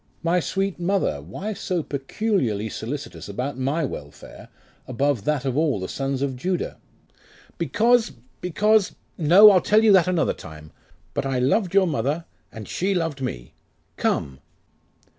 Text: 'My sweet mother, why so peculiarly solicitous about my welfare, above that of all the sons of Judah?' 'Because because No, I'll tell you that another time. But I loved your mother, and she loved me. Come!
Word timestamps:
'My 0.23 0.39
sweet 0.39 0.79
mother, 0.79 1.21
why 1.21 1.53
so 1.53 1.83
peculiarly 1.83 2.69
solicitous 2.69 3.29
about 3.29 3.59
my 3.59 3.85
welfare, 3.85 4.47
above 4.87 5.25
that 5.25 5.45
of 5.45 5.55
all 5.55 5.79
the 5.79 5.87
sons 5.87 6.23
of 6.23 6.35
Judah?' 6.35 6.77
'Because 7.59 8.11
because 8.41 8.95
No, 9.15 9.51
I'll 9.51 9.61
tell 9.61 9.83
you 9.83 9.91
that 9.91 10.07
another 10.07 10.33
time. 10.33 10.71
But 11.13 11.27
I 11.27 11.37
loved 11.37 11.75
your 11.75 11.85
mother, 11.85 12.25
and 12.51 12.67
she 12.67 12.95
loved 12.95 13.21
me. 13.21 13.53
Come! 13.95 14.39